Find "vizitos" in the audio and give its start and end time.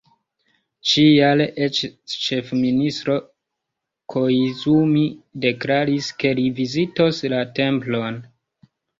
6.61-7.21